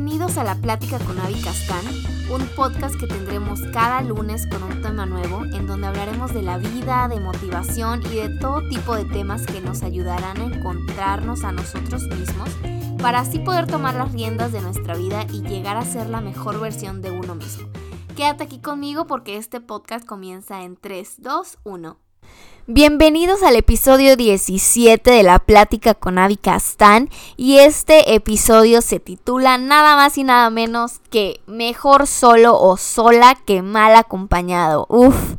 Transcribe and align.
Bienvenidos 0.00 0.38
a 0.38 0.44
La 0.44 0.54
Plática 0.54 1.00
con 1.00 1.18
Avi 1.18 1.34
Castán, 1.42 1.84
un 2.30 2.46
podcast 2.54 2.94
que 3.00 3.08
tendremos 3.08 3.60
cada 3.72 4.00
lunes 4.00 4.46
con 4.46 4.62
un 4.62 4.80
tema 4.80 5.06
nuevo, 5.06 5.44
en 5.44 5.66
donde 5.66 5.88
hablaremos 5.88 6.32
de 6.32 6.40
la 6.40 6.56
vida, 6.56 7.08
de 7.08 7.18
motivación 7.18 8.02
y 8.06 8.14
de 8.14 8.38
todo 8.38 8.62
tipo 8.68 8.94
de 8.94 9.06
temas 9.06 9.44
que 9.44 9.60
nos 9.60 9.82
ayudarán 9.82 10.36
a 10.36 10.44
encontrarnos 10.54 11.42
a 11.42 11.50
nosotros 11.50 12.04
mismos, 12.04 12.48
para 13.02 13.18
así 13.18 13.40
poder 13.40 13.66
tomar 13.66 13.96
las 13.96 14.12
riendas 14.12 14.52
de 14.52 14.60
nuestra 14.60 14.94
vida 14.94 15.26
y 15.32 15.42
llegar 15.42 15.76
a 15.76 15.84
ser 15.84 16.08
la 16.08 16.20
mejor 16.20 16.60
versión 16.60 17.02
de 17.02 17.10
uno 17.10 17.34
mismo. 17.34 17.68
Quédate 18.14 18.44
aquí 18.44 18.60
conmigo 18.60 19.08
porque 19.08 19.36
este 19.36 19.60
podcast 19.60 20.06
comienza 20.06 20.62
en 20.62 20.76
3, 20.76 21.22
2, 21.22 21.58
1. 21.64 22.07
Bienvenidos 22.70 23.42
al 23.42 23.56
episodio 23.56 24.14
17 24.14 25.10
de 25.10 25.22
la 25.22 25.38
plática 25.38 25.94
con 25.94 26.18
Avi 26.18 26.36
Castán 26.36 27.08
y 27.38 27.60
este 27.60 28.14
episodio 28.14 28.82
se 28.82 29.00
titula 29.00 29.56
nada 29.56 29.96
más 29.96 30.18
y 30.18 30.22
nada 30.22 30.50
menos 30.50 31.00
que 31.08 31.40
mejor 31.46 32.06
solo 32.06 32.60
o 32.60 32.76
sola 32.76 33.38
que 33.46 33.62
mal 33.62 33.96
acompañado. 33.96 34.84
Uf, 34.90 35.36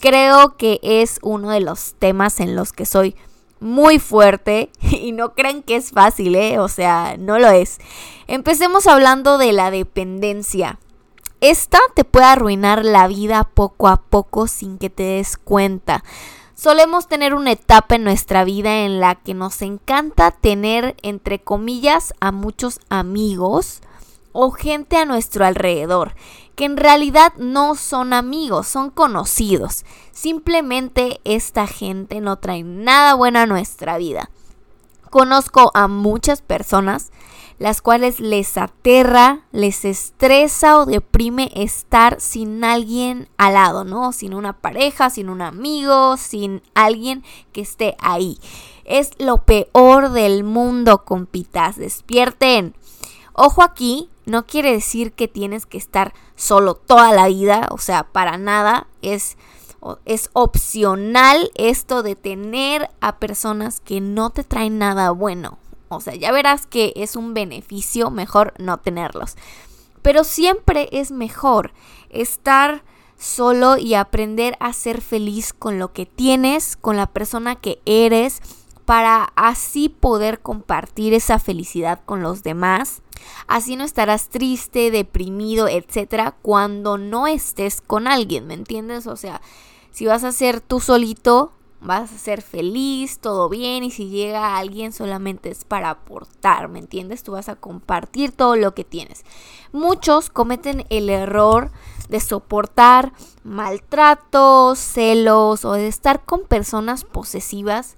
creo 0.00 0.56
que 0.56 0.80
es 0.82 1.20
uno 1.22 1.50
de 1.50 1.60
los 1.60 1.94
temas 2.00 2.40
en 2.40 2.56
los 2.56 2.72
que 2.72 2.84
soy 2.84 3.14
muy 3.60 4.00
fuerte 4.00 4.68
y 4.80 5.12
no 5.12 5.34
crean 5.34 5.62
que 5.62 5.76
es 5.76 5.92
fácil, 5.92 6.34
¿eh? 6.34 6.58
O 6.58 6.66
sea, 6.66 7.14
no 7.16 7.38
lo 7.38 7.48
es. 7.50 7.78
Empecemos 8.26 8.88
hablando 8.88 9.38
de 9.38 9.52
la 9.52 9.70
dependencia. 9.70 10.80
Esta 11.40 11.78
te 11.94 12.02
puede 12.02 12.26
arruinar 12.26 12.84
la 12.84 13.06
vida 13.06 13.44
poco 13.54 13.86
a 13.86 13.98
poco 13.98 14.48
sin 14.48 14.78
que 14.78 14.90
te 14.90 15.04
des 15.04 15.36
cuenta. 15.36 16.02
Solemos 16.54 17.08
tener 17.08 17.34
una 17.34 17.52
etapa 17.52 17.96
en 17.96 18.04
nuestra 18.04 18.44
vida 18.44 18.84
en 18.84 19.00
la 19.00 19.14
que 19.14 19.34
nos 19.34 19.62
encanta 19.62 20.30
tener, 20.30 20.96
entre 21.02 21.40
comillas, 21.40 22.14
a 22.20 22.30
muchos 22.30 22.78
amigos 22.88 23.80
o 24.32 24.50
gente 24.50 24.96
a 24.96 25.04
nuestro 25.04 25.44
alrededor, 25.44 26.14
que 26.54 26.64
en 26.64 26.76
realidad 26.76 27.32
no 27.36 27.74
son 27.74 28.12
amigos, 28.12 28.66
son 28.66 28.90
conocidos. 28.90 29.84
Simplemente 30.12 31.20
esta 31.24 31.66
gente 31.66 32.20
no 32.20 32.36
trae 32.36 32.62
nada 32.62 33.14
bueno 33.14 33.40
a 33.40 33.46
nuestra 33.46 33.98
vida. 33.98 34.30
Conozco 35.12 35.70
a 35.74 35.88
muchas 35.88 36.40
personas 36.40 37.12
las 37.58 37.82
cuales 37.82 38.18
les 38.18 38.56
aterra, 38.56 39.40
les 39.52 39.84
estresa 39.84 40.78
o 40.78 40.86
deprime 40.86 41.50
estar 41.54 42.18
sin 42.18 42.64
alguien 42.64 43.28
al 43.36 43.52
lado, 43.52 43.84
¿no? 43.84 44.12
Sin 44.12 44.32
una 44.32 44.54
pareja, 44.54 45.10
sin 45.10 45.28
un 45.28 45.42
amigo, 45.42 46.16
sin 46.16 46.62
alguien 46.72 47.22
que 47.52 47.60
esté 47.60 47.94
ahí. 48.00 48.38
Es 48.86 49.10
lo 49.18 49.44
peor 49.44 50.12
del 50.12 50.44
mundo, 50.44 51.04
compitas. 51.04 51.76
Despierten. 51.76 52.74
Ojo 53.34 53.62
aquí, 53.62 54.08
no 54.24 54.46
quiere 54.46 54.72
decir 54.72 55.12
que 55.12 55.28
tienes 55.28 55.66
que 55.66 55.76
estar 55.76 56.14
solo 56.36 56.74
toda 56.74 57.12
la 57.12 57.28
vida, 57.28 57.68
o 57.70 57.76
sea, 57.76 58.04
para 58.04 58.38
nada. 58.38 58.86
Es 59.02 59.36
es 60.04 60.30
opcional 60.32 61.50
esto 61.54 62.02
de 62.02 62.16
tener 62.16 62.90
a 63.00 63.18
personas 63.18 63.80
que 63.80 64.00
no 64.00 64.30
te 64.30 64.44
traen 64.44 64.78
nada 64.78 65.10
bueno. 65.10 65.58
O 65.88 66.00
sea, 66.00 66.14
ya 66.14 66.32
verás 66.32 66.66
que 66.66 66.92
es 66.96 67.16
un 67.16 67.34
beneficio 67.34 68.10
mejor 68.10 68.54
no 68.58 68.78
tenerlos. 68.78 69.36
Pero 70.00 70.24
siempre 70.24 70.88
es 70.92 71.10
mejor 71.10 71.72
estar 72.10 72.82
solo 73.18 73.76
y 73.76 73.94
aprender 73.94 74.56
a 74.58 74.72
ser 74.72 75.00
feliz 75.00 75.52
con 75.52 75.78
lo 75.78 75.92
que 75.92 76.06
tienes, 76.06 76.76
con 76.76 76.96
la 76.96 77.06
persona 77.06 77.56
que 77.56 77.80
eres, 77.84 78.40
para 78.84 79.32
así 79.36 79.88
poder 79.88 80.40
compartir 80.40 81.14
esa 81.14 81.38
felicidad 81.38 82.00
con 82.04 82.22
los 82.22 82.42
demás. 82.42 83.02
Así 83.46 83.76
no 83.76 83.84
estarás 83.84 84.28
triste, 84.28 84.90
deprimido, 84.90 85.68
etcétera, 85.68 86.34
cuando 86.42 86.98
no 86.98 87.26
estés 87.26 87.80
con 87.80 88.06
alguien, 88.06 88.46
¿me 88.46 88.54
entiendes? 88.54 89.06
O 89.06 89.16
sea, 89.16 89.40
si 89.90 90.06
vas 90.06 90.24
a 90.24 90.32
ser 90.32 90.60
tú 90.60 90.80
solito, 90.80 91.52
vas 91.82 92.12
a 92.12 92.18
ser 92.18 92.42
feliz, 92.42 93.18
todo 93.18 93.48
bien, 93.48 93.82
y 93.84 93.90
si 93.90 94.08
llega 94.08 94.56
alguien 94.56 94.92
solamente 94.92 95.50
es 95.50 95.64
para 95.64 95.90
aportar, 95.90 96.68
¿me 96.68 96.78
entiendes? 96.78 97.22
Tú 97.22 97.32
vas 97.32 97.48
a 97.48 97.56
compartir 97.56 98.32
todo 98.32 98.56
lo 98.56 98.74
que 98.74 98.84
tienes. 98.84 99.24
Muchos 99.72 100.30
cometen 100.30 100.86
el 100.90 101.10
error 101.10 101.70
de 102.08 102.20
soportar 102.20 103.12
maltratos, 103.42 104.78
celos 104.78 105.64
o 105.64 105.72
de 105.72 105.88
estar 105.88 106.24
con 106.24 106.44
personas 106.44 107.04
posesivas. 107.04 107.96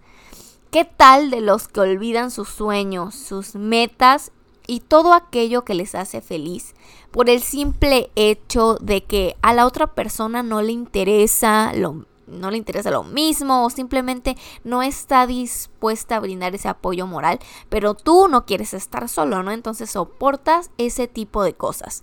¿Qué 0.71 0.85
tal 0.85 1.31
de 1.31 1.41
los 1.41 1.69
que 1.69 1.81
olvidan 1.81 2.31
sus 2.31 2.49
sueños, 2.49 3.15
sus 3.15 3.55
metas 3.55 4.33
y 4.67 4.81
todo 4.81 5.13
aquello 5.13 5.65
que 5.65 5.75
les 5.75 5.95
hace 5.95 6.21
feliz 6.21 6.75
por 7.11 7.31
el 7.31 7.43
simple 7.43 8.11
hecho 8.17 8.77
de 8.81 9.05
que 9.05 9.37
a 9.43 9.53
la 9.53 9.67
otra 9.67 9.89
persona 9.89 10.43
no 10.43 10.63
le 10.63 10.73
interesa 10.73 11.73
lo 11.75 12.07
no 12.27 12.51
le 12.51 12.57
interesa 12.57 12.91
lo 12.91 13.05
mismo 13.05 13.65
o 13.65 13.71
simplemente 13.71 14.37
no 14.65 14.83
está 14.83 15.27
dispuesta 15.27 16.17
a 16.17 16.21
brindar 16.21 16.55
ese 16.55 16.69
apoyo 16.69 17.07
moral, 17.07 17.39
pero 17.69 17.95
tú 17.95 18.29
no 18.29 18.47
quieres 18.47 18.73
estar 18.75 19.09
solo, 19.11 19.43
¿no? 19.43 19.51
Entonces 19.51 19.91
soportas 19.91 20.71
ese 20.79 21.07
tipo 21.07 21.43
de 21.43 21.55
cosas. 21.55 22.03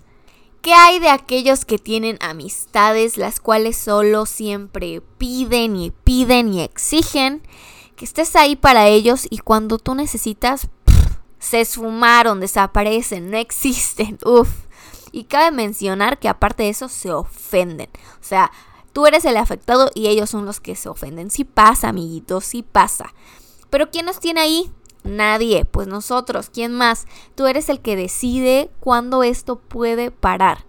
¿Qué 0.60 0.74
hay 0.74 1.00
de 1.00 1.08
aquellos 1.08 1.64
que 1.64 1.78
tienen 1.78 2.18
amistades 2.20 3.16
las 3.16 3.40
cuales 3.40 3.76
solo 3.76 4.26
siempre 4.26 5.02
piden 5.18 5.76
y 5.76 5.90
piden 5.90 6.54
y 6.54 6.62
exigen 6.62 7.42
que 7.96 8.04
estés 8.04 8.36
ahí 8.36 8.54
para 8.54 8.86
ellos 8.86 9.26
y 9.28 9.38
cuando 9.38 9.78
tú 9.78 9.96
necesitas 9.96 10.68
se 11.42 11.60
esfumaron, 11.60 12.40
desaparecen, 12.40 13.30
no 13.30 13.36
existen, 13.36 14.18
uff. 14.24 14.48
Y 15.10 15.24
cabe 15.24 15.50
mencionar 15.50 16.18
que 16.18 16.28
aparte 16.28 16.62
de 16.62 16.70
eso 16.70 16.88
se 16.88 17.12
ofenden. 17.12 17.90
O 18.18 18.24
sea, 18.24 18.50
Tú 18.92 19.06
eres 19.06 19.24
el 19.24 19.38
afectado 19.38 19.90
y 19.94 20.08
ellos 20.08 20.30
son 20.30 20.44
los 20.44 20.60
que 20.60 20.76
se 20.76 20.88
ofenden. 20.88 21.30
Sí 21.30 21.44
pasa, 21.44 21.88
amiguitos, 21.88 22.44
sí 22.44 22.62
pasa. 22.62 23.14
Pero 23.70 23.90
¿quién 23.90 24.04
nos 24.04 24.20
tiene 24.20 24.40
ahí? 24.40 24.70
Nadie, 25.02 25.64
pues 25.64 25.88
nosotros, 25.88 26.50
¿quién 26.52 26.72
más? 26.72 27.06
Tú 27.34 27.46
eres 27.46 27.68
el 27.68 27.80
que 27.80 27.96
decide 27.96 28.70
cuándo 28.80 29.22
esto 29.22 29.56
puede 29.58 30.10
parar. 30.10 30.66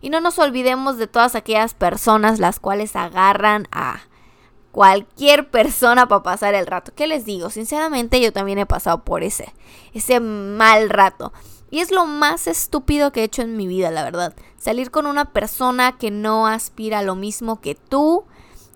Y 0.00 0.10
no 0.10 0.20
nos 0.20 0.38
olvidemos 0.38 0.98
de 0.98 1.06
todas 1.06 1.34
aquellas 1.34 1.74
personas 1.74 2.38
las 2.38 2.60
cuales 2.60 2.94
agarran 2.94 3.66
a 3.72 4.02
cualquier 4.72 5.50
persona 5.50 6.08
para 6.08 6.22
pasar 6.22 6.54
el 6.54 6.66
rato. 6.66 6.92
¿Qué 6.94 7.06
les 7.06 7.24
digo? 7.24 7.50
Sinceramente 7.50 8.20
yo 8.20 8.32
también 8.32 8.58
he 8.58 8.66
pasado 8.66 9.04
por 9.04 9.22
ese, 9.22 9.52
ese 9.92 10.20
mal 10.20 10.90
rato. 10.90 11.32
Y 11.70 11.80
es 11.80 11.90
lo 11.90 12.06
más 12.06 12.46
estúpido 12.46 13.12
que 13.12 13.20
he 13.20 13.24
hecho 13.24 13.42
en 13.42 13.56
mi 13.56 13.66
vida, 13.66 13.90
la 13.90 14.02
verdad. 14.02 14.34
Salir 14.56 14.90
con 14.90 15.06
una 15.06 15.26
persona 15.26 15.98
que 15.98 16.10
no 16.10 16.46
aspira 16.46 17.00
a 17.00 17.02
lo 17.02 17.14
mismo 17.14 17.60
que 17.60 17.74
tú, 17.74 18.24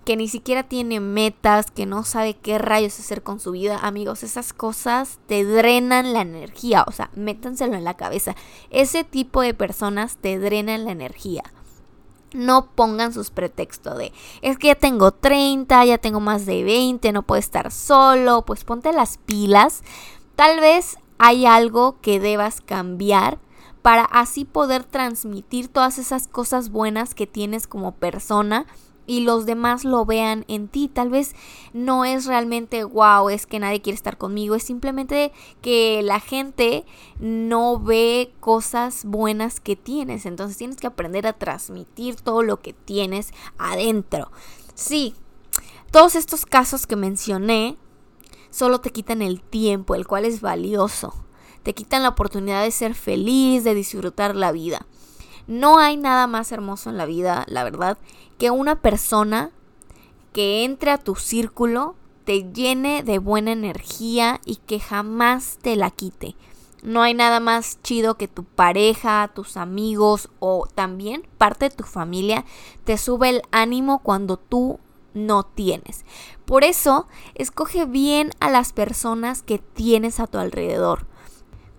que 0.04 0.16
ni 0.16 0.28
siquiera 0.28 0.64
tiene 0.64 1.00
metas, 1.00 1.70
que 1.70 1.86
no 1.86 2.04
sabe 2.04 2.34
qué 2.34 2.58
rayos 2.58 2.98
hacer 2.98 3.22
con 3.22 3.40
su 3.40 3.52
vida. 3.52 3.78
Amigos, 3.82 4.22
esas 4.22 4.52
cosas 4.52 5.20
te 5.26 5.44
drenan 5.44 6.12
la 6.12 6.20
energía. 6.20 6.84
O 6.86 6.92
sea, 6.92 7.10
métanselo 7.14 7.76
en 7.76 7.84
la 7.84 7.94
cabeza. 7.94 8.34
Ese 8.70 9.04
tipo 9.04 9.40
de 9.40 9.54
personas 9.54 10.16
te 10.16 10.38
drenan 10.38 10.84
la 10.84 10.92
energía. 10.92 11.44
No 12.34 12.66
pongan 12.66 13.12
sus 13.12 13.30
pretextos 13.30 13.98
de, 13.98 14.12
es 14.40 14.58
que 14.58 14.68
ya 14.68 14.74
tengo 14.74 15.12
30, 15.12 15.84
ya 15.84 15.98
tengo 15.98 16.20
más 16.20 16.46
de 16.46 16.64
20, 16.64 17.12
no 17.12 17.22
puedo 17.22 17.38
estar 17.38 17.70
solo. 17.70 18.42
Pues 18.42 18.64
ponte 18.64 18.92
las 18.92 19.18
pilas. 19.18 19.82
Tal 20.36 20.60
vez 20.60 20.96
hay 21.18 21.46
algo 21.46 22.00
que 22.00 22.20
debas 22.20 22.60
cambiar 22.60 23.38
para 23.82 24.04
así 24.04 24.44
poder 24.44 24.84
transmitir 24.84 25.68
todas 25.68 25.98
esas 25.98 26.28
cosas 26.28 26.70
buenas 26.70 27.14
que 27.14 27.26
tienes 27.26 27.66
como 27.66 27.92
persona 27.92 28.66
y 29.06 29.20
los 29.20 29.46
demás 29.46 29.84
lo 29.84 30.04
vean 30.04 30.44
en 30.48 30.68
ti. 30.68 30.88
Tal 30.88 31.10
vez 31.10 31.34
no 31.72 32.04
es 32.04 32.26
realmente 32.26 32.84
wow, 32.84 33.28
es 33.28 33.46
que 33.46 33.58
nadie 33.58 33.80
quiere 33.80 33.96
estar 33.96 34.18
conmigo, 34.18 34.54
es 34.54 34.62
simplemente 34.62 35.32
que 35.60 36.02
la 36.02 36.20
gente 36.20 36.84
no 37.18 37.78
ve 37.78 38.32
cosas 38.40 39.04
buenas 39.04 39.60
que 39.60 39.76
tienes. 39.76 40.26
Entonces 40.26 40.56
tienes 40.56 40.76
que 40.76 40.86
aprender 40.86 41.26
a 41.26 41.32
transmitir 41.32 42.16
todo 42.16 42.42
lo 42.42 42.60
que 42.60 42.72
tienes 42.72 43.32
adentro. 43.58 44.30
Sí, 44.74 45.14
todos 45.90 46.14
estos 46.14 46.46
casos 46.46 46.86
que 46.86 46.96
mencioné 46.96 47.76
solo 48.50 48.80
te 48.80 48.90
quitan 48.90 49.22
el 49.22 49.42
tiempo, 49.42 49.94
el 49.94 50.06
cual 50.06 50.24
es 50.24 50.40
valioso. 50.40 51.14
Te 51.62 51.74
quitan 51.74 52.02
la 52.02 52.10
oportunidad 52.10 52.62
de 52.62 52.70
ser 52.70 52.94
feliz, 52.94 53.64
de 53.64 53.74
disfrutar 53.74 54.34
la 54.34 54.52
vida. 54.52 54.86
No 55.46 55.78
hay 55.78 55.96
nada 55.96 56.26
más 56.26 56.52
hermoso 56.52 56.90
en 56.90 56.96
la 56.96 57.06
vida, 57.06 57.44
la 57.48 57.64
verdad, 57.64 57.98
que 58.38 58.50
una 58.50 58.76
persona 58.76 59.50
que 60.32 60.64
entre 60.64 60.90
a 60.90 60.98
tu 60.98 61.14
círculo, 61.14 61.94
te 62.24 62.52
llene 62.52 63.02
de 63.02 63.18
buena 63.18 63.52
energía 63.52 64.40
y 64.44 64.56
que 64.56 64.80
jamás 64.80 65.58
te 65.60 65.76
la 65.76 65.90
quite. 65.90 66.36
No 66.82 67.02
hay 67.02 67.14
nada 67.14 67.38
más 67.38 67.80
chido 67.82 68.16
que 68.16 68.28
tu 68.28 68.44
pareja, 68.44 69.30
tus 69.34 69.56
amigos 69.56 70.28
o 70.40 70.66
también 70.74 71.26
parte 71.38 71.68
de 71.68 71.76
tu 71.76 71.84
familia 71.84 72.44
te 72.84 72.98
sube 72.98 73.28
el 73.28 73.42
ánimo 73.52 74.00
cuando 74.00 74.36
tú 74.36 74.80
no 75.14 75.44
tienes. 75.44 76.04
Por 76.44 76.64
eso, 76.64 77.06
escoge 77.34 77.84
bien 77.84 78.30
a 78.40 78.50
las 78.50 78.72
personas 78.72 79.42
que 79.42 79.58
tienes 79.58 80.18
a 80.18 80.26
tu 80.26 80.38
alrededor. 80.38 81.06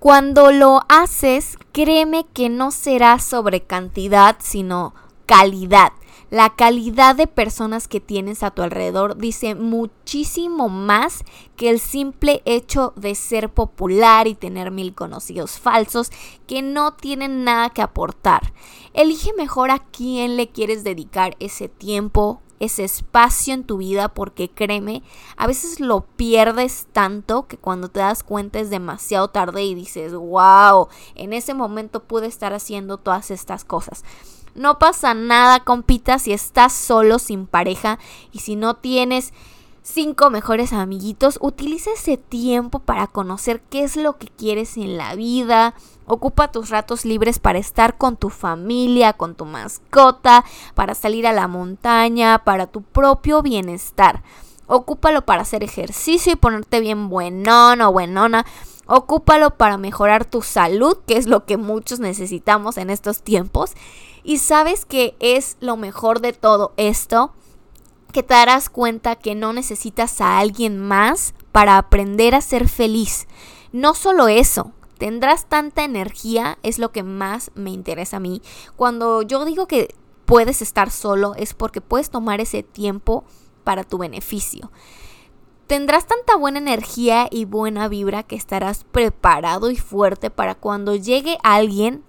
Cuando 0.04 0.52
lo 0.52 0.82
haces, 0.90 1.58
créeme 1.72 2.26
que 2.34 2.50
no 2.50 2.72
será 2.72 3.20
sobre 3.20 3.62
cantidad, 3.62 4.36
sino 4.42 4.94
calidad. 5.26 5.94
La 6.30 6.50
calidad 6.50 7.16
de 7.16 7.26
personas 7.26 7.88
que 7.88 8.02
tienes 8.02 8.44
a 8.44 8.52
tu 8.52 8.64
alrededor 8.64 9.16
dice 9.16 9.56
muchísimo 9.56 10.68
más 10.68 11.24
que 11.56 11.70
el 11.70 11.80
simple 11.80 12.42
hecho 12.44 12.92
de 12.98 13.16
ser 13.16 13.54
popular 13.54 14.28
y 14.28 14.36
tener 14.36 14.72
mil 14.72 14.94
conocidos 14.94 15.58
falsos 15.58 16.12
que 16.48 16.62
no 16.62 16.96
tienen 16.96 17.46
nada 17.46 17.70
que 17.70 17.82
aportar. 17.82 18.52
Elige 18.94 19.32
mejor 19.38 19.72
a 19.72 19.80
quién 19.80 20.36
le 20.36 20.50
quieres 20.50 20.84
dedicar 20.84 21.38
ese 21.40 21.70
tiempo, 21.70 22.42
ese 22.64 22.84
espacio 22.84 23.54
en 23.54 23.64
tu 23.64 23.78
vida 23.78 24.10
porque 24.10 24.50
créeme, 24.50 25.04
a 25.38 25.48
veces 25.48 25.80
lo 25.80 26.02
pierdes 26.02 26.88
tanto 26.92 27.48
que 27.48 27.58
cuando 27.58 27.90
te 27.90 28.00
das 28.00 28.24
cuenta 28.24 28.60
es 28.60 28.70
demasiado 28.70 29.28
tarde 29.30 29.64
y 29.64 29.76
dices, 29.76 30.14
wow, 30.14 30.88
en 31.16 31.34
ese 31.34 31.54
momento 31.54 32.04
pude 32.04 32.28
estar 32.28 32.54
haciendo 32.54 32.98
todas 32.98 33.32
estas 33.32 33.66
cosas. 33.66 34.04
No 34.56 34.78
pasa 34.78 35.14
nada, 35.14 35.62
compita, 35.62 36.20
si 36.20 36.32
estás 36.32 36.74
solo, 36.74 37.18
sin 37.18 37.48
pareja 37.48 37.98
y 38.32 38.40
si 38.40 38.56
no 38.56 38.76
tienes 38.76 39.34
cinco 39.84 40.30
mejores 40.30 40.74
amiguitos, 40.74 41.38
utiliza 41.42 41.92
ese 41.92 42.18
tiempo 42.18 42.80
para 42.80 43.08
conocer 43.08 43.62
qué 43.70 43.84
es 43.84 43.96
lo 43.98 44.18
que 44.18 44.28
quieres 44.28 44.78
en 44.78 44.98
la 44.98 45.14
vida. 45.14 45.76
Ocupa 46.08 46.52
tus 46.52 46.70
ratos 46.70 47.06
libres 47.06 47.40
para 47.40 47.60
estar 47.60 47.98
con 47.98 48.18
tu 48.18 48.30
familia, 48.30 49.14
con 49.14 49.36
tu 49.36 49.46
mascota, 49.46 50.44
para 50.74 50.96
salir 50.96 51.28
a 51.28 51.34
la 51.34 51.48
montaña, 51.48 52.44
para 52.44 52.68
tu 52.68 52.82
propio 52.82 53.42
bienestar. 53.42 54.24
Ocúpalo 54.66 55.26
para 55.26 55.42
hacer 55.42 55.64
ejercicio 55.64 56.34
y 56.34 56.38
ponerte 56.38 56.80
bien 56.80 57.10
buenón 57.10 57.82
o 57.82 57.92
buenona. 57.92 58.46
Ocúpalo 58.86 59.52
para 59.52 59.78
mejorar 59.78 60.26
tu 60.26 60.42
salud, 60.42 60.98
que 61.06 61.18
es 61.18 61.28
lo 61.28 61.46
que 61.46 61.58
muchos 61.58 62.00
necesitamos 62.00 62.78
en 62.78 62.90
estos 62.90 63.22
tiempos. 63.22 63.74
Y 64.24 64.38
sabes 64.38 64.86
que 64.86 65.16
es 65.20 65.58
lo 65.60 65.76
mejor 65.76 66.22
de 66.22 66.32
todo 66.32 66.74
esto, 66.78 67.34
que 68.14 68.24
te 68.24 68.34
darás 68.34 68.70
cuenta 68.70 69.18
que 69.18 69.36
no 69.36 69.52
necesitas 69.52 70.22
a 70.22 70.40
alguien 70.40 70.80
más 70.80 71.34
para 71.52 71.78
aprender 71.78 72.36
a 72.36 72.42
ser 72.42 72.70
feliz. 72.70 73.28
No 73.74 73.94
solo 73.94 74.30
eso, 74.30 74.72
tendrás 74.98 75.48
tanta 75.48 75.84
energía, 75.84 76.58
es 76.64 76.80
lo 76.80 76.94
que 76.94 77.04
más 77.04 77.52
me 77.56 77.72
interesa 77.72 78.18
a 78.18 78.22
mí. 78.22 78.42
Cuando 78.78 79.24
yo 79.24 79.44
digo 79.44 79.68
que 79.68 79.94
puedes 80.24 80.62
estar 80.62 80.92
solo 80.92 81.36
es 81.36 81.54
porque 81.54 81.82
puedes 81.82 82.10
tomar 82.10 82.40
ese 82.40 82.64
tiempo 82.64 83.26
para 83.66 83.84
tu 83.84 83.98
beneficio. 83.98 84.72
Tendrás 85.68 86.06
tanta 86.08 86.36
buena 86.36 86.60
energía 86.60 87.28
y 87.32 87.46
buena 87.46 87.88
vibra 87.88 88.24
que 88.24 88.36
estarás 88.36 88.84
preparado 88.84 89.72
y 89.72 89.76
fuerte 89.76 90.30
para 90.30 90.56
cuando 90.56 90.96
llegue 90.96 91.38
alguien 91.44 92.04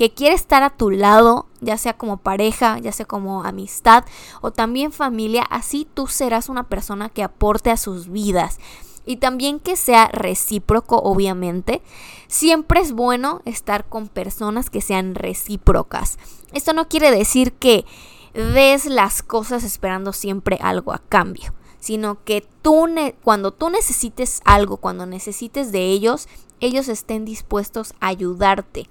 que 0.00 0.14
quiere 0.14 0.34
estar 0.34 0.62
a 0.62 0.70
tu 0.70 0.88
lado, 0.90 1.44
ya 1.60 1.76
sea 1.76 1.98
como 1.98 2.16
pareja, 2.16 2.78
ya 2.78 2.90
sea 2.90 3.04
como 3.04 3.44
amistad 3.44 4.06
o 4.40 4.50
también 4.50 4.92
familia, 4.92 5.42
así 5.42 5.86
tú 5.92 6.06
serás 6.06 6.48
una 6.48 6.70
persona 6.70 7.10
que 7.10 7.22
aporte 7.22 7.70
a 7.70 7.76
sus 7.76 8.08
vidas. 8.08 8.60
Y 9.04 9.18
también 9.18 9.60
que 9.60 9.76
sea 9.76 10.08
recíproco, 10.08 10.96
obviamente. 10.96 11.82
Siempre 12.28 12.80
es 12.80 12.92
bueno 12.92 13.42
estar 13.44 13.90
con 13.90 14.08
personas 14.08 14.70
que 14.70 14.80
sean 14.80 15.14
recíprocas. 15.14 16.16
Esto 16.54 16.72
no 16.72 16.88
quiere 16.88 17.10
decir 17.10 17.52
que 17.52 17.84
des 18.32 18.86
las 18.86 19.22
cosas 19.22 19.64
esperando 19.64 20.14
siempre 20.14 20.56
algo 20.62 20.94
a 20.94 21.02
cambio, 21.10 21.52
sino 21.78 22.24
que 22.24 22.48
tú 22.62 22.86
cuando 23.22 23.50
tú 23.50 23.68
necesites 23.68 24.40
algo, 24.46 24.78
cuando 24.78 25.04
necesites 25.04 25.72
de 25.72 25.90
ellos, 25.90 26.26
ellos 26.60 26.88
estén 26.88 27.26
dispuestos 27.26 27.92
a 28.00 28.06
ayudarte. 28.06 28.88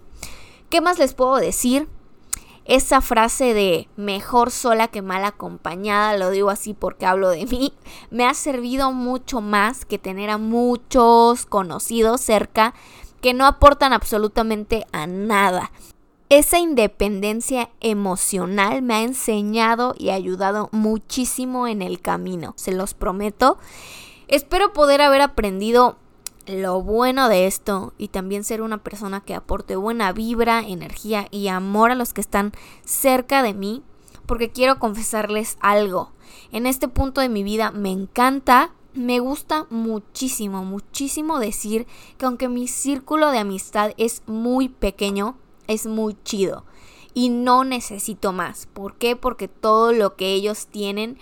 ¿Qué 0.69 0.81
más 0.81 0.99
les 0.99 1.13
puedo 1.13 1.37
decir? 1.37 1.87
Esa 2.65 3.01
frase 3.01 3.55
de 3.55 3.87
mejor 3.95 4.51
sola 4.51 4.87
que 4.87 5.01
mal 5.01 5.25
acompañada, 5.25 6.15
lo 6.15 6.29
digo 6.29 6.51
así 6.51 6.75
porque 6.75 7.07
hablo 7.07 7.29
de 7.29 7.47
mí, 7.47 7.73
me 8.11 8.25
ha 8.25 8.35
servido 8.35 8.91
mucho 8.91 9.41
más 9.41 9.85
que 9.85 9.97
tener 9.97 10.29
a 10.29 10.37
muchos 10.37 11.47
conocidos 11.47 12.21
cerca 12.21 12.75
que 13.21 13.33
no 13.33 13.47
aportan 13.47 13.91
absolutamente 13.91 14.85
a 14.91 15.07
nada. 15.07 15.71
Esa 16.29 16.59
independencia 16.59 17.71
emocional 17.79 18.83
me 18.83 18.93
ha 18.93 19.01
enseñado 19.01 19.95
y 19.97 20.11
ayudado 20.11 20.69
muchísimo 20.71 21.67
en 21.67 21.81
el 21.81 22.01
camino, 22.01 22.53
se 22.55 22.71
los 22.71 22.93
prometo. 22.93 23.57
Espero 24.27 24.73
poder 24.73 25.01
haber 25.01 25.21
aprendido 25.21 25.97
lo 26.47 26.81
bueno 26.81 27.29
de 27.29 27.47
esto 27.47 27.93
y 27.97 28.09
también 28.09 28.43
ser 28.43 28.61
una 28.61 28.79
persona 28.79 29.21
que 29.21 29.35
aporte 29.35 29.75
buena 29.75 30.11
vibra, 30.11 30.61
energía 30.61 31.27
y 31.31 31.47
amor 31.47 31.91
a 31.91 31.95
los 31.95 32.13
que 32.13 32.21
están 32.21 32.53
cerca 32.83 33.43
de 33.43 33.53
mí, 33.53 33.83
porque 34.25 34.51
quiero 34.51 34.79
confesarles 34.79 35.57
algo. 35.59 36.11
En 36.51 36.65
este 36.65 36.87
punto 36.87 37.21
de 37.21 37.29
mi 37.29 37.43
vida 37.43 37.71
me 37.71 37.91
encanta, 37.91 38.71
me 38.93 39.19
gusta 39.19 39.67
muchísimo, 39.69 40.63
muchísimo 40.63 41.39
decir 41.39 41.87
que 42.17 42.25
aunque 42.25 42.49
mi 42.49 42.67
círculo 42.67 43.31
de 43.31 43.39
amistad 43.39 43.91
es 43.97 44.23
muy 44.25 44.69
pequeño, 44.69 45.37
es 45.67 45.85
muy 45.85 46.17
chido 46.23 46.65
y 47.13 47.29
no 47.29 47.63
necesito 47.63 48.31
más. 48.31 48.67
¿Por 48.67 48.95
qué? 48.95 49.15
Porque 49.15 49.47
todo 49.47 49.93
lo 49.93 50.15
que 50.15 50.33
ellos 50.33 50.67
tienen 50.67 51.17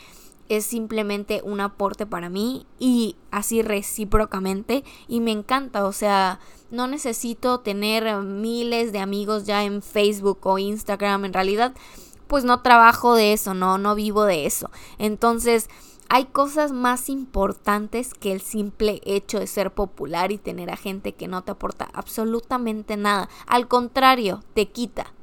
es 0.50 0.66
simplemente 0.66 1.42
un 1.44 1.60
aporte 1.62 2.06
para 2.06 2.30
mí 2.30 2.66
y 2.80 3.16
así 3.32 3.62
recíprocamente 3.62 4.84
y 5.08 5.20
me 5.20 5.32
encanta, 5.32 5.86
o 5.86 5.92
sea, 5.92 6.40
no 6.72 6.88
necesito 6.88 7.60
tener 7.60 8.22
miles 8.22 8.92
de 8.92 9.00
amigos 9.00 9.46
ya 9.46 9.64
en 9.64 9.82
Facebook 9.82 10.40
o 10.44 10.58
Instagram, 10.58 11.26
en 11.26 11.34
realidad 11.34 11.74
pues 12.28 12.44
no 12.44 12.62
trabajo 12.62 13.16
de 13.16 13.34
eso, 13.34 13.54
no 13.54 13.78
no 13.78 13.96
vivo 13.96 14.26
de 14.26 14.46
eso. 14.46 14.70
Entonces, 14.98 15.70
hay 16.10 16.26
cosas 16.26 16.72
más 16.72 17.10
importantes 17.10 18.14
que 18.14 18.32
el 18.32 18.42
simple 18.42 19.02
hecho 19.06 19.40
de 19.40 19.48
ser 19.48 19.74
popular 19.74 20.32
y 20.32 20.38
tener 20.38 20.70
a 20.70 20.78
gente 20.78 21.14
que 21.14 21.28
no 21.28 21.44
te 21.44 21.52
aporta 21.52 21.90
absolutamente 21.94 22.96
nada. 22.96 23.30
Al 23.46 23.68
contrario, 23.68 24.42
te 24.54 24.70
quita. 24.70 25.14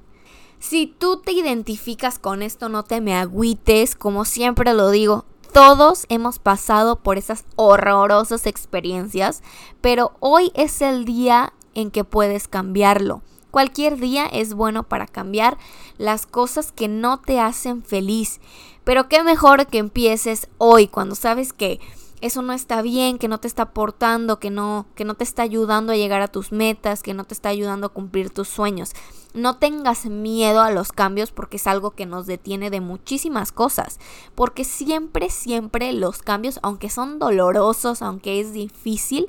Si 0.58 0.86
tú 0.86 1.20
te 1.20 1.32
identificas 1.32 2.18
con 2.18 2.42
esto, 2.42 2.68
no 2.68 2.84
te 2.84 3.00
me 3.00 3.14
agüites, 3.14 3.96
como 3.96 4.24
siempre 4.24 4.72
lo 4.72 4.90
digo, 4.90 5.24
todos 5.52 6.06
hemos 6.08 6.38
pasado 6.40 6.96
por 6.96 7.16
esas 7.16 7.44
horrorosas 7.54 8.46
experiencias, 8.46 9.42
pero 9.80 10.16
hoy 10.18 10.50
es 10.54 10.82
el 10.82 11.04
día 11.04 11.52
en 11.74 11.90
que 11.90 12.02
puedes 12.02 12.48
cambiarlo. 12.48 13.22
Cualquier 13.52 13.98
día 13.98 14.26
es 14.26 14.54
bueno 14.54 14.82
para 14.82 15.06
cambiar 15.06 15.58
las 15.96 16.26
cosas 16.26 16.72
que 16.72 16.88
no 16.88 17.20
te 17.20 17.38
hacen 17.38 17.84
feliz. 17.84 18.40
Pero 18.82 19.08
qué 19.08 19.22
mejor 19.22 19.68
que 19.68 19.78
empieces 19.78 20.48
hoy 20.58 20.88
cuando 20.88 21.14
sabes 21.14 21.52
que 21.52 21.78
eso 22.24 22.40
no 22.40 22.54
está 22.54 22.80
bien, 22.80 23.18
que 23.18 23.28
no 23.28 23.38
te 23.38 23.46
está 23.46 23.64
aportando, 23.64 24.38
que 24.38 24.48
no, 24.48 24.86
que 24.94 25.04
no 25.04 25.12
te 25.12 25.24
está 25.24 25.42
ayudando 25.42 25.92
a 25.92 25.96
llegar 25.96 26.22
a 26.22 26.28
tus 26.28 26.52
metas, 26.52 27.02
que 27.02 27.12
no 27.12 27.24
te 27.24 27.34
está 27.34 27.50
ayudando 27.50 27.88
a 27.88 27.90
cumplir 27.90 28.30
tus 28.30 28.48
sueños. 28.48 28.92
No 29.34 29.58
tengas 29.58 30.06
miedo 30.06 30.62
a 30.62 30.70
los 30.70 30.90
cambios 30.90 31.32
porque 31.32 31.58
es 31.58 31.66
algo 31.66 31.90
que 31.90 32.06
nos 32.06 32.24
detiene 32.24 32.70
de 32.70 32.80
muchísimas 32.80 33.52
cosas. 33.52 34.00
Porque 34.34 34.64
siempre, 34.64 35.28
siempre 35.28 35.92
los 35.92 36.22
cambios, 36.22 36.60
aunque 36.62 36.88
son 36.88 37.18
dolorosos, 37.18 38.00
aunque 38.00 38.40
es 38.40 38.54
difícil, 38.54 39.28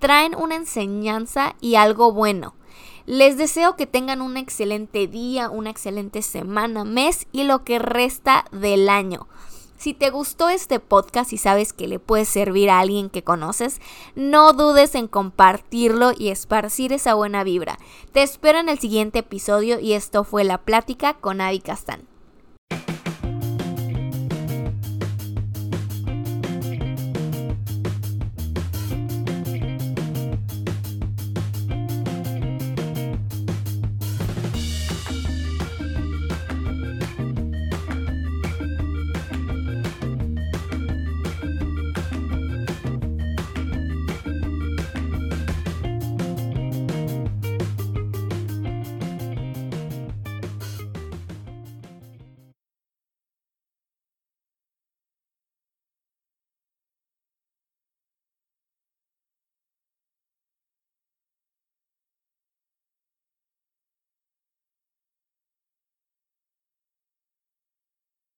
traen 0.00 0.34
una 0.34 0.56
enseñanza 0.56 1.54
y 1.60 1.76
algo 1.76 2.10
bueno. 2.10 2.54
Les 3.06 3.36
deseo 3.36 3.76
que 3.76 3.86
tengan 3.86 4.20
un 4.20 4.36
excelente 4.36 5.06
día, 5.06 5.48
una 5.48 5.70
excelente 5.70 6.22
semana, 6.22 6.84
mes 6.84 7.28
y 7.30 7.44
lo 7.44 7.62
que 7.62 7.78
resta 7.78 8.46
del 8.50 8.88
año. 8.88 9.28
Si 9.84 9.92
te 9.92 10.08
gustó 10.08 10.48
este 10.48 10.80
podcast 10.80 11.34
y 11.34 11.36
sabes 11.36 11.74
que 11.74 11.86
le 11.86 11.98
puede 11.98 12.24
servir 12.24 12.70
a 12.70 12.80
alguien 12.80 13.10
que 13.10 13.22
conoces, 13.22 13.82
no 14.14 14.54
dudes 14.54 14.94
en 14.94 15.08
compartirlo 15.08 16.12
y 16.16 16.30
esparcir 16.30 16.94
esa 16.94 17.12
buena 17.12 17.44
vibra. 17.44 17.78
Te 18.12 18.22
espero 18.22 18.60
en 18.60 18.70
el 18.70 18.78
siguiente 18.78 19.18
episodio 19.18 19.78
y 19.80 19.92
esto 19.92 20.24
fue 20.24 20.42
La 20.44 20.56
Plática 20.56 21.12
con 21.12 21.42
Avi 21.42 21.60
Castán. 21.60 22.13